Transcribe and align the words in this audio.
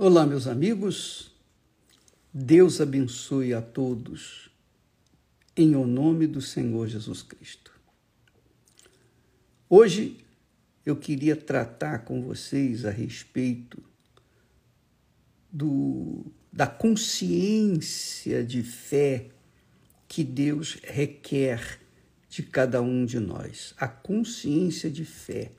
Olá, 0.00 0.24
meus 0.24 0.46
amigos. 0.46 1.32
Deus 2.32 2.80
abençoe 2.80 3.52
a 3.52 3.60
todos, 3.60 4.48
em 5.56 5.74
o 5.74 5.84
nome 5.84 6.28
do 6.28 6.40
Senhor 6.40 6.86
Jesus 6.86 7.20
Cristo. 7.20 7.72
Hoje 9.68 10.24
eu 10.86 10.94
queria 10.94 11.34
tratar 11.34 12.04
com 12.04 12.22
vocês 12.22 12.84
a 12.84 12.92
respeito 12.92 13.82
do, 15.50 16.24
da 16.52 16.68
consciência 16.68 18.44
de 18.44 18.62
fé 18.62 19.30
que 20.06 20.22
Deus 20.22 20.78
requer 20.84 21.80
de 22.28 22.44
cada 22.44 22.80
um 22.80 23.04
de 23.04 23.18
nós. 23.18 23.74
A 23.76 23.88
consciência 23.88 24.88
de 24.88 25.04
fé. 25.04 25.50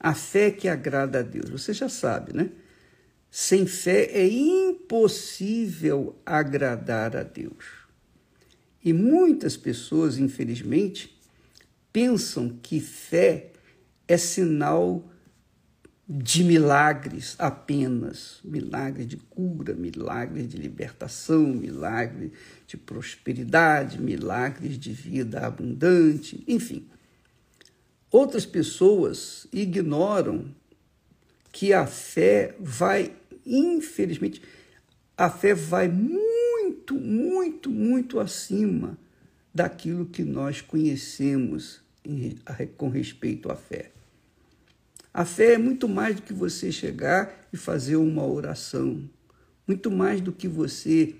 A 0.00 0.12
fé 0.12 0.50
que 0.50 0.66
agrada 0.66 1.20
a 1.20 1.22
Deus. 1.22 1.48
Você 1.50 1.72
já 1.72 1.88
sabe, 1.88 2.32
né? 2.32 2.50
Sem 3.30 3.64
fé 3.64 4.10
é 4.12 4.26
impossível 4.28 6.16
agradar 6.26 7.16
a 7.16 7.22
Deus. 7.22 7.64
E 8.84 8.92
muitas 8.92 9.56
pessoas, 9.56 10.18
infelizmente, 10.18 11.16
pensam 11.92 12.58
que 12.62 12.80
fé 12.80 13.52
é 14.08 14.16
sinal 14.16 15.08
de 16.08 16.42
milagres 16.42 17.36
apenas, 17.38 18.40
milagres 18.42 19.06
de 19.06 19.16
cura, 19.16 19.74
milagres 19.74 20.48
de 20.48 20.56
libertação, 20.56 21.46
milagres 21.46 22.32
de 22.66 22.76
prosperidade, 22.76 24.00
milagres 24.00 24.76
de 24.76 24.92
vida 24.92 25.46
abundante, 25.46 26.42
enfim. 26.48 26.88
Outras 28.10 28.44
pessoas 28.44 29.46
ignoram 29.52 30.52
que 31.52 31.72
a 31.72 31.86
fé 31.86 32.56
vai 32.58 33.19
infelizmente, 33.44 34.42
a 35.16 35.28
fé 35.28 35.54
vai 35.54 35.88
muito, 35.88 36.94
muito, 36.94 37.70
muito 37.70 38.18
acima 38.18 38.98
daquilo 39.54 40.06
que 40.06 40.22
nós 40.22 40.60
conhecemos 40.60 41.82
com 42.76 42.88
respeito 42.88 43.50
à 43.50 43.56
fé. 43.56 43.90
A 45.12 45.24
fé 45.24 45.54
é 45.54 45.58
muito 45.58 45.88
mais 45.88 46.16
do 46.16 46.22
que 46.22 46.32
você 46.32 46.70
chegar 46.70 47.48
e 47.52 47.56
fazer 47.56 47.96
uma 47.96 48.24
oração, 48.24 49.02
muito 49.66 49.90
mais 49.90 50.20
do 50.20 50.32
que 50.32 50.46
você 50.46 51.16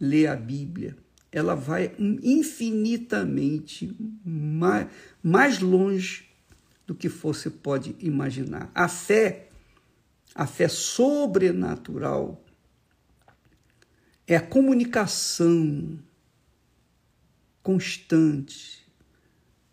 ler 0.00 0.26
a 0.26 0.36
Bíblia. 0.36 0.96
Ela 1.30 1.54
vai 1.54 1.92
infinitamente 1.98 3.96
mais, 4.24 4.88
mais 5.22 5.60
longe 5.60 6.28
do 6.84 6.94
que 6.94 7.08
você 7.08 7.48
pode 7.48 7.94
imaginar. 8.00 8.68
A 8.74 8.88
fé 8.88 9.49
a 10.34 10.46
fé 10.46 10.68
sobrenatural 10.68 12.42
é 14.26 14.36
a 14.36 14.40
comunicação 14.40 15.98
constante 17.62 18.86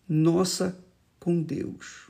nossa 0.08 0.78
com 1.20 1.42
Deus. 1.42 2.10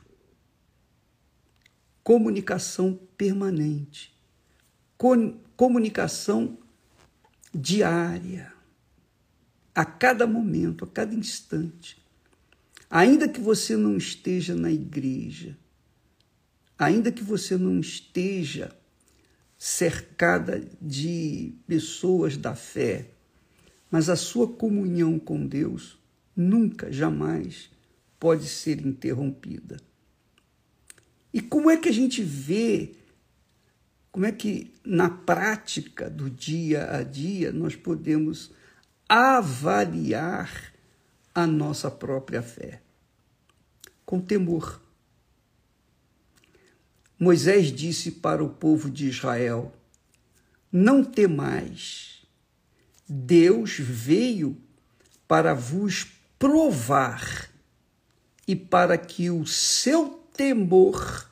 Comunicação 2.02 2.98
permanente. 3.16 4.16
Comunicação 5.56 6.56
diária. 7.52 8.52
A 9.74 9.84
cada 9.84 10.26
momento, 10.26 10.84
a 10.84 10.88
cada 10.88 11.14
instante. 11.14 12.02
Ainda 12.90 13.28
que 13.28 13.40
você 13.40 13.76
não 13.76 13.96
esteja 13.96 14.54
na 14.54 14.70
igreja, 14.70 15.56
ainda 16.78 17.10
que 17.10 17.24
você 17.24 17.56
não 17.56 17.80
esteja 17.80 18.70
cercada 19.58 20.64
de 20.80 21.52
pessoas 21.66 22.36
da 22.36 22.54
fé, 22.54 23.10
mas 23.90 24.08
a 24.08 24.14
sua 24.14 24.46
comunhão 24.46 25.18
com 25.18 25.44
Deus 25.44 25.98
nunca, 26.36 26.92
jamais 26.92 27.70
pode 28.20 28.46
ser 28.46 28.86
interrompida. 28.86 29.78
E 31.34 31.40
como 31.40 31.70
é 31.70 31.76
que 31.76 31.88
a 31.88 31.92
gente 31.92 32.22
vê, 32.22 32.94
como 34.12 34.24
é 34.24 34.32
que 34.32 34.72
na 34.84 35.10
prática 35.10 36.08
do 36.08 36.30
dia 36.30 36.94
a 36.94 37.02
dia 37.02 37.52
nós 37.52 37.74
podemos 37.74 38.52
avaliar 39.08 40.72
a 41.34 41.46
nossa 41.46 41.90
própria 41.90 42.42
fé? 42.42 42.82
Com 44.06 44.20
temor 44.20 44.80
Moisés 47.18 47.72
disse 47.72 48.12
para 48.12 48.44
o 48.44 48.48
povo 48.48 48.88
de 48.88 49.08
Israel: 49.08 49.72
Não 50.70 51.02
temais, 51.02 52.22
Deus 53.08 53.76
veio 53.78 54.56
para 55.26 55.52
vos 55.52 56.06
provar 56.38 57.50
e 58.46 58.54
para 58.54 58.96
que 58.96 59.30
o 59.30 59.44
seu 59.46 60.20
temor 60.32 61.28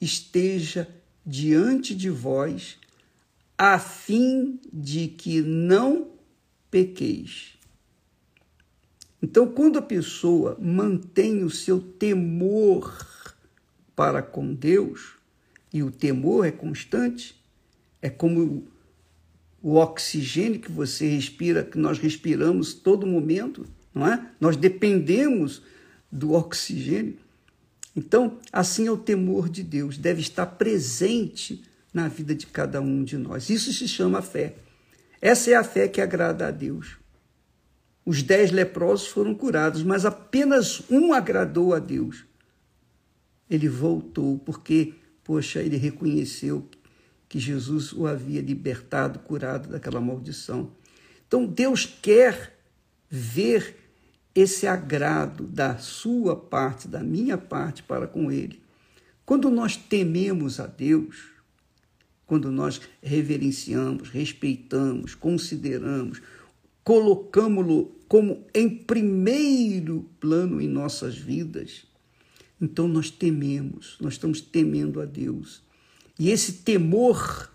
esteja 0.00 0.88
diante 1.24 1.94
de 1.94 2.10
vós, 2.10 2.76
a 3.56 3.78
fim 3.78 4.60
de 4.72 5.08
que 5.08 5.40
não 5.40 6.10
pequeis. 6.70 7.56
Então, 9.22 9.48
quando 9.48 9.78
a 9.78 9.82
pessoa 9.82 10.58
mantém 10.60 11.42
o 11.42 11.50
seu 11.50 11.80
temor 11.80 13.15
para 13.96 14.22
com 14.22 14.54
Deus 14.54 15.16
e 15.72 15.82
o 15.82 15.90
temor 15.90 16.46
é 16.46 16.52
constante, 16.52 17.34
é 18.00 18.10
como 18.10 18.68
o 19.62 19.76
oxigênio 19.76 20.60
que 20.60 20.70
você 20.70 21.08
respira, 21.08 21.64
que 21.64 21.78
nós 21.78 21.98
respiramos 21.98 22.74
todo 22.74 23.06
momento, 23.06 23.66
não 23.92 24.06
é? 24.06 24.30
Nós 24.38 24.56
dependemos 24.56 25.62
do 26.12 26.34
oxigênio. 26.34 27.16
Então, 27.96 28.38
assim 28.52 28.86
é 28.86 28.90
o 28.90 28.98
temor 28.98 29.48
de 29.48 29.62
Deus, 29.62 29.96
deve 29.96 30.20
estar 30.20 30.46
presente 30.46 31.64
na 31.92 32.06
vida 32.06 32.34
de 32.34 32.46
cada 32.46 32.80
um 32.80 33.02
de 33.02 33.16
nós. 33.16 33.48
Isso 33.48 33.72
se 33.72 33.88
chama 33.88 34.20
fé. 34.20 34.54
Essa 35.20 35.50
é 35.50 35.54
a 35.54 35.64
fé 35.64 35.88
que 35.88 36.00
agrada 36.00 36.46
a 36.46 36.50
Deus. 36.50 36.98
Os 38.04 38.22
dez 38.22 38.52
leprosos 38.52 39.08
foram 39.08 39.34
curados, 39.34 39.82
mas 39.82 40.04
apenas 40.04 40.82
um 40.90 41.14
agradou 41.14 41.74
a 41.74 41.78
Deus 41.78 42.25
ele 43.48 43.68
voltou, 43.68 44.38
porque, 44.38 44.94
poxa, 45.22 45.60
ele 45.62 45.76
reconheceu 45.76 46.68
que 47.28 47.38
Jesus 47.38 47.92
o 47.92 48.06
havia 48.06 48.40
libertado, 48.40 49.18
curado 49.18 49.68
daquela 49.68 50.00
maldição. 50.00 50.70
Então, 51.26 51.46
Deus 51.46 51.84
quer 51.84 52.58
ver 53.08 53.76
esse 54.34 54.66
agrado 54.66 55.44
da 55.44 55.78
sua 55.78 56.36
parte, 56.36 56.86
da 56.86 57.02
minha 57.02 57.38
parte 57.38 57.82
para 57.82 58.06
com 58.06 58.30
ele. 58.30 58.60
Quando 59.24 59.50
nós 59.50 59.76
tememos 59.76 60.60
a 60.60 60.66
Deus, 60.66 61.30
quando 62.26 62.50
nós 62.50 62.80
reverenciamos, 63.02 64.10
respeitamos, 64.10 65.14
consideramos, 65.14 66.20
colocamos-lo 66.84 67.96
como 68.08 68.44
em 68.54 68.68
primeiro 68.68 70.08
plano 70.20 70.60
em 70.60 70.68
nossas 70.68 71.16
vidas, 71.16 71.85
então 72.60 72.88
nós 72.88 73.10
tememos, 73.10 73.96
nós 74.00 74.14
estamos 74.14 74.40
temendo 74.40 75.00
a 75.00 75.04
Deus. 75.04 75.62
E 76.18 76.30
esse 76.30 76.54
temor 76.54 77.50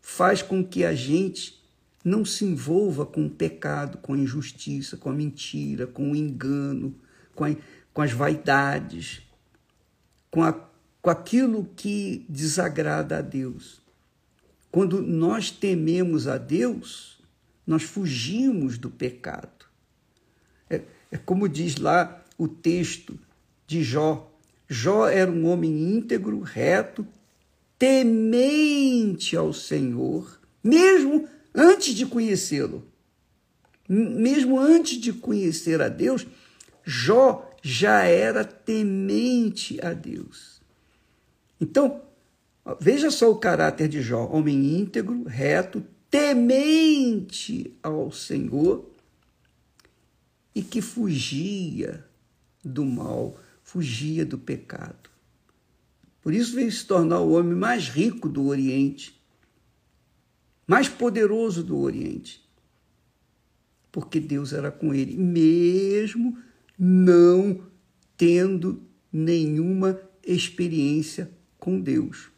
faz 0.00 0.42
com 0.42 0.64
que 0.64 0.84
a 0.84 0.94
gente 0.94 1.60
não 2.04 2.24
se 2.24 2.44
envolva 2.44 3.04
com 3.04 3.26
o 3.26 3.30
pecado, 3.30 3.98
com 3.98 4.14
a 4.14 4.18
injustiça, 4.18 4.96
com 4.96 5.10
a 5.10 5.14
mentira, 5.14 5.86
com 5.86 6.12
o 6.12 6.16
engano, 6.16 6.94
com, 7.34 7.44
a, 7.44 7.54
com 7.92 8.02
as 8.02 8.12
vaidades, 8.12 9.22
com, 10.30 10.42
a, 10.42 10.52
com 10.52 11.10
aquilo 11.10 11.68
que 11.76 12.24
desagrada 12.28 13.18
a 13.18 13.20
Deus. 13.20 13.80
Quando 14.70 15.02
nós 15.02 15.50
tememos 15.50 16.26
a 16.26 16.38
Deus, 16.38 17.20
nós 17.66 17.82
fugimos 17.82 18.78
do 18.78 18.90
pecado. 18.90 19.66
É, 20.68 20.82
é 21.10 21.18
como 21.18 21.48
diz 21.48 21.76
lá 21.76 22.24
o 22.38 22.48
texto 22.48 23.18
de 23.66 23.82
Jó, 23.82 24.29
Jó 24.72 25.08
era 25.08 25.28
um 25.28 25.48
homem 25.48 25.96
íntegro, 25.96 26.38
reto, 26.38 27.04
temente 27.76 29.36
ao 29.36 29.52
Senhor, 29.52 30.40
mesmo 30.62 31.28
antes 31.52 31.92
de 31.92 32.06
conhecê-lo. 32.06 32.86
Mesmo 33.88 34.60
antes 34.60 34.96
de 34.96 35.12
conhecer 35.12 35.82
a 35.82 35.88
Deus, 35.88 36.24
Jó 36.84 37.50
já 37.60 38.04
era 38.04 38.44
temente 38.44 39.84
a 39.84 39.92
Deus. 39.92 40.62
Então, 41.60 42.02
veja 42.80 43.10
só 43.10 43.28
o 43.28 43.38
caráter 43.40 43.88
de 43.88 44.00
Jó: 44.00 44.24
homem 44.26 44.78
íntegro, 44.78 45.24
reto, 45.24 45.84
temente 46.08 47.76
ao 47.82 48.12
Senhor 48.12 48.88
e 50.54 50.62
que 50.62 50.80
fugia 50.80 52.04
do 52.64 52.84
mal 52.84 53.36
fugia 53.70 54.26
do 54.26 54.36
pecado. 54.36 55.08
Por 56.20 56.34
isso 56.34 56.56
veio 56.56 56.72
se 56.72 56.84
tornar 56.84 57.20
o 57.20 57.32
homem 57.32 57.54
mais 57.54 57.88
rico 57.88 58.28
do 58.28 58.46
Oriente. 58.46 59.16
mais 60.66 60.88
poderoso 60.88 61.62
do 61.62 61.78
Oriente. 61.78 62.44
Porque 63.92 64.18
Deus 64.20 64.52
era 64.52 64.70
com 64.70 64.92
ele, 64.94 65.16
mesmo 65.16 66.36
não 66.78 67.60
tendo 68.16 68.82
nenhuma 69.12 70.00
experiência 70.24 71.30
com 71.58 71.80
Deus. 71.80 72.30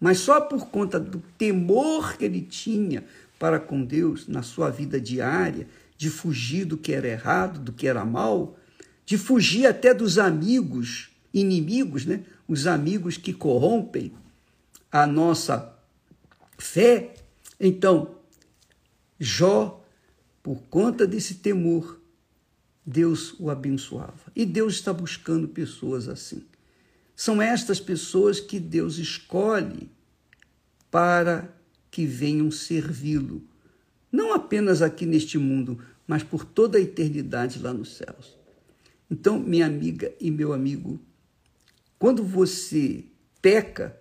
Mas 0.00 0.18
só 0.18 0.40
por 0.40 0.68
conta 0.68 0.98
do 0.98 1.22
temor 1.36 2.16
que 2.16 2.24
ele 2.24 2.42
tinha 2.42 3.04
para 3.38 3.58
com 3.58 3.84
Deus 3.84 4.28
na 4.28 4.42
sua 4.42 4.70
vida 4.70 5.00
diária, 5.00 5.66
de 5.96 6.10
fugir 6.10 6.64
do 6.64 6.76
que 6.76 6.92
era 6.92 7.08
errado, 7.08 7.58
do 7.58 7.72
que 7.72 7.86
era 7.86 8.04
mal, 8.04 8.58
de 9.04 9.18
fugir 9.18 9.66
até 9.66 9.92
dos 9.92 10.18
amigos 10.18 11.10
inimigos, 11.32 12.06
né? 12.06 12.24
os 12.46 12.66
amigos 12.66 13.16
que 13.16 13.32
corrompem 13.32 14.12
a 14.90 15.06
nossa 15.06 15.76
fé. 16.56 17.14
Então, 17.58 18.14
Jó, 19.18 19.84
por 20.42 20.62
conta 20.70 21.06
desse 21.06 21.36
temor, 21.36 22.00
Deus 22.84 23.34
o 23.38 23.50
abençoava. 23.50 24.32
E 24.36 24.44
Deus 24.44 24.74
está 24.74 24.92
buscando 24.92 25.48
pessoas 25.48 26.08
assim. 26.08 26.44
São 27.16 27.40
estas 27.40 27.80
pessoas 27.80 28.40
que 28.40 28.58
Deus 28.60 28.98
escolhe 28.98 29.88
para 30.90 31.48
que 31.90 32.06
venham 32.06 32.50
servi-lo, 32.50 33.42
não 34.10 34.32
apenas 34.32 34.82
aqui 34.82 35.06
neste 35.06 35.38
mundo, 35.38 35.78
mas 36.06 36.22
por 36.22 36.44
toda 36.44 36.76
a 36.76 36.80
eternidade 36.80 37.58
lá 37.60 37.72
nos 37.72 37.96
céus. 37.96 38.36
Então, 39.14 39.38
minha 39.38 39.64
amiga 39.64 40.12
e 40.20 40.28
meu 40.28 40.52
amigo, 40.52 41.00
quando 42.00 42.24
você 42.24 43.04
peca, 43.40 43.96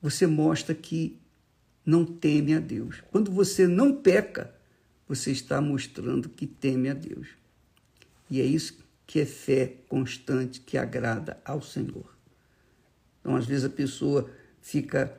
você 0.00 0.24
mostra 0.24 0.72
que 0.72 1.20
não 1.84 2.04
teme 2.04 2.54
a 2.54 2.60
Deus. 2.60 3.02
Quando 3.10 3.32
você 3.32 3.66
não 3.66 3.92
peca, 3.92 4.54
você 5.08 5.32
está 5.32 5.60
mostrando 5.60 6.28
que 6.28 6.46
teme 6.46 6.88
a 6.88 6.94
Deus. 6.94 7.26
E 8.30 8.40
é 8.40 8.44
isso 8.44 8.78
que 9.04 9.18
é 9.18 9.26
fé 9.26 9.78
constante, 9.88 10.60
que 10.60 10.78
agrada 10.78 11.40
ao 11.44 11.60
Senhor. 11.60 12.16
Então, 13.18 13.34
às 13.34 13.46
vezes, 13.46 13.64
a 13.64 13.68
pessoa 13.68 14.30
fica 14.60 15.12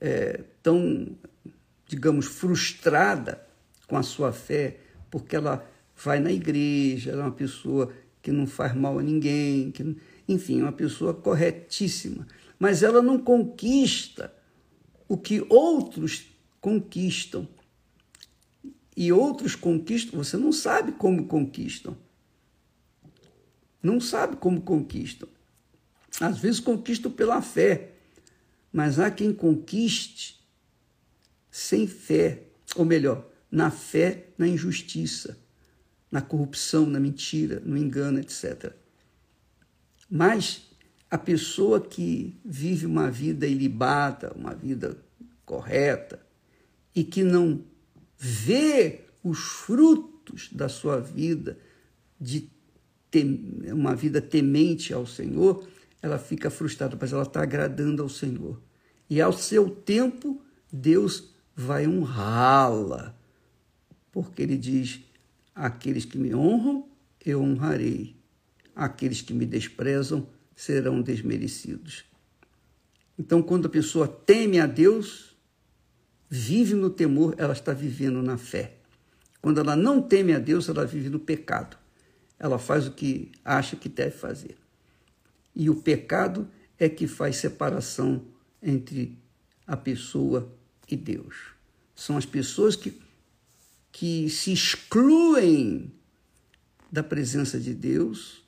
é, 0.00 0.44
tão, 0.62 1.18
digamos, 1.88 2.26
frustrada 2.26 3.44
com 3.88 3.96
a 3.96 4.04
sua 4.04 4.32
fé, 4.32 4.78
porque 5.10 5.34
ela 5.34 5.68
vai 5.96 6.20
na 6.20 6.30
igreja, 6.30 7.10
ela 7.10 7.22
é 7.22 7.24
uma 7.26 7.32
pessoa 7.32 7.92
que 8.24 8.32
não 8.32 8.46
faz 8.46 8.74
mal 8.74 8.98
a 8.98 9.02
ninguém, 9.02 9.70
que, 9.70 9.96
enfim, 10.26 10.62
uma 10.62 10.72
pessoa 10.72 11.12
corretíssima. 11.12 12.26
Mas 12.58 12.82
ela 12.82 13.02
não 13.02 13.18
conquista 13.18 14.34
o 15.06 15.18
que 15.18 15.44
outros 15.50 16.28
conquistam. 16.58 17.46
E 18.96 19.12
outros 19.12 19.54
conquistam, 19.54 20.24
você 20.24 20.38
não 20.38 20.52
sabe 20.52 20.92
como 20.92 21.26
conquistam. 21.26 21.94
Não 23.82 24.00
sabe 24.00 24.36
como 24.36 24.62
conquistam. 24.62 25.28
Às 26.18 26.38
vezes 26.38 26.60
conquistam 26.60 27.12
pela 27.12 27.42
fé, 27.42 27.90
mas 28.72 28.98
há 28.98 29.10
quem 29.10 29.34
conquiste 29.34 30.40
sem 31.50 31.86
fé, 31.86 32.44
ou 32.74 32.86
melhor, 32.86 33.28
na 33.50 33.70
fé 33.70 34.28
na 34.38 34.48
injustiça, 34.48 35.43
na 36.14 36.22
corrupção, 36.22 36.86
na 36.86 37.00
mentira, 37.00 37.60
no 37.64 37.76
engano, 37.76 38.20
etc. 38.20 38.72
Mas 40.08 40.70
a 41.10 41.18
pessoa 41.18 41.80
que 41.80 42.38
vive 42.44 42.86
uma 42.86 43.10
vida 43.10 43.48
ilibada, 43.48 44.32
uma 44.36 44.54
vida 44.54 44.96
correta, 45.44 46.24
e 46.94 47.02
que 47.02 47.24
não 47.24 47.64
vê 48.16 49.06
os 49.24 49.40
frutos 49.40 50.50
da 50.52 50.68
sua 50.68 51.00
vida 51.00 51.58
de 52.20 52.48
uma 53.72 53.96
vida 53.96 54.20
temente 54.20 54.94
ao 54.94 55.08
Senhor, 55.08 55.66
ela 56.00 56.16
fica 56.16 56.48
frustrada, 56.48 56.96
mas 57.00 57.12
ela 57.12 57.24
está 57.24 57.42
agradando 57.42 58.04
ao 58.04 58.08
Senhor. 58.08 58.62
E 59.10 59.20
ao 59.20 59.32
seu 59.32 59.68
tempo, 59.68 60.40
Deus 60.72 61.34
vai 61.56 61.88
honrá-la, 61.88 63.18
porque 64.12 64.42
Ele 64.42 64.56
diz: 64.56 65.00
aqueles 65.54 66.04
que 66.04 66.18
me 66.18 66.34
honram, 66.34 66.88
eu 67.24 67.40
honrarei, 67.42 68.16
aqueles 68.74 69.22
que 69.22 69.32
me 69.32 69.46
desprezam 69.46 70.26
serão 70.54 71.00
desmerecidos. 71.00 72.04
Então, 73.18 73.42
quando 73.42 73.66
a 73.66 73.70
pessoa 73.70 74.08
teme 74.08 74.58
a 74.58 74.66
Deus, 74.66 75.36
vive 76.28 76.74
no 76.74 76.90
temor, 76.90 77.34
ela 77.38 77.52
está 77.52 77.72
vivendo 77.72 78.22
na 78.22 78.36
fé. 78.36 78.76
Quando 79.40 79.60
ela 79.60 79.76
não 79.76 80.02
teme 80.02 80.32
a 80.32 80.38
Deus, 80.38 80.68
ela 80.68 80.84
vive 80.84 81.08
no 81.08 81.20
pecado. 81.20 81.76
Ela 82.38 82.58
faz 82.58 82.86
o 82.86 82.92
que 82.92 83.30
acha 83.44 83.76
que 83.76 83.88
deve 83.88 84.16
fazer. 84.16 84.56
E 85.54 85.70
o 85.70 85.76
pecado 85.76 86.48
é 86.78 86.88
que 86.88 87.06
faz 87.06 87.36
separação 87.36 88.24
entre 88.62 89.16
a 89.66 89.76
pessoa 89.76 90.52
e 90.88 90.96
Deus. 90.96 91.36
São 91.94 92.16
as 92.16 92.26
pessoas 92.26 92.74
que, 92.74 93.00
que 93.94 94.28
se 94.28 94.52
excluem 94.52 95.92
da 96.90 97.00
presença 97.00 97.60
de 97.60 97.72
Deus 97.72 98.44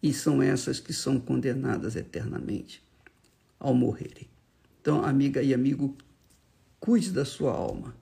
e 0.00 0.14
são 0.14 0.40
essas 0.40 0.78
que 0.78 0.92
são 0.92 1.18
condenadas 1.18 1.96
eternamente 1.96 2.80
ao 3.58 3.74
morrerem. 3.74 4.28
Então, 4.80 5.04
amiga 5.04 5.42
e 5.42 5.52
amigo, 5.52 5.96
cuide 6.78 7.10
da 7.10 7.24
sua 7.24 7.52
alma. 7.52 7.96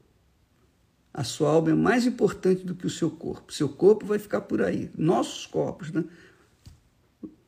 A 1.12 1.24
sua 1.24 1.52
alma 1.52 1.70
é 1.70 1.74
mais 1.74 2.04
importante 2.04 2.66
do 2.66 2.74
que 2.74 2.86
o 2.86 2.90
seu 2.90 3.10
corpo. 3.10 3.50
Seu 3.50 3.70
corpo 3.70 4.04
vai 4.04 4.18
ficar 4.18 4.42
por 4.42 4.60
aí. 4.60 4.90
Nossos 4.98 5.46
corpos, 5.46 5.90
né? 5.90 6.04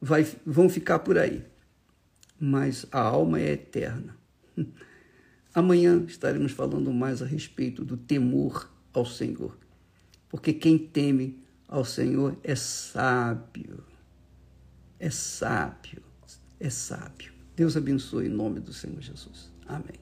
vai, 0.01 0.27
vão 0.47 0.71
ficar 0.71 1.01
por 1.01 1.19
aí. 1.19 1.45
Mas 2.41 2.87
a 2.91 3.01
alma 3.03 3.39
é 3.39 3.53
eterna. 3.53 4.17
Amanhã 5.55 6.05
estaremos 6.07 6.53
falando 6.53 6.93
mais 6.93 7.23
a 7.23 7.27
respeito 7.27 7.85
do 7.85 7.97
temor 7.97 8.71
ao 8.93 9.05
Senhor. 9.05 9.57
Porque 10.29 10.53
quem 10.53 10.79
teme 10.79 11.39
ao 11.69 11.85
Senhor 11.85 12.37
é 12.43 12.55
sábio. 12.55 13.85
É 14.99 15.11
sábio. 15.11 16.03
É 16.59 16.71
sábio. 16.71 17.33
Deus 17.55 17.77
abençoe 17.77 18.27
em 18.27 18.31
nome 18.31 18.61
do 18.61 18.73
Senhor 18.73 19.01
Jesus. 19.01 19.51
Amém. 19.67 20.02